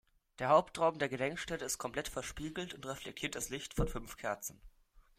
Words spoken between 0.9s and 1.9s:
der Gedenkstätte ist